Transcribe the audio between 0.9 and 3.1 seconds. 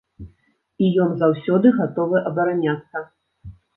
ён заўсёды гатовы абараняцца.